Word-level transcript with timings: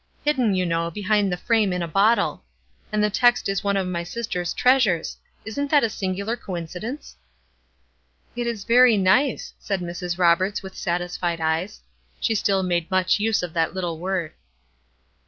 Hidden, 0.25 0.55
you 0.55 0.65
know, 0.65 0.89
behind 0.89 1.31
the 1.31 1.37
frame 1.37 1.71
in 1.71 1.83
a 1.83 1.87
bottle; 1.87 2.43
and 2.91 3.03
the 3.03 3.11
text 3.11 3.47
is 3.47 3.63
one 3.63 3.77
of 3.77 3.85
my 3.87 4.01
sister's 4.01 4.51
treasures. 4.51 5.15
Isn't 5.45 5.69
that 5.69 5.83
a 5.83 5.91
singular 5.91 6.35
coincidence?" 6.35 7.17
"It 8.35 8.47
is 8.47 8.63
very 8.63 8.97
nice," 8.97 9.53
said 9.59 9.79
Mrs. 9.81 10.17
Roberts, 10.17 10.63
with 10.63 10.75
satisfied 10.75 11.39
eyes. 11.39 11.81
She 12.19 12.33
still 12.33 12.63
made 12.63 12.89
much 12.89 13.19
use 13.19 13.43
of 13.43 13.53
that 13.53 13.75
little 13.75 13.99
word. 13.99 14.31